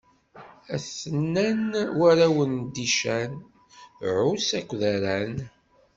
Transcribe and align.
A-ten-an 0.75 1.61
warraw 1.97 2.37
n 2.53 2.55
Dican: 2.75 3.33
Ɛuṣ 4.17 4.47
akked 4.59 4.81
Aran. 4.93 5.35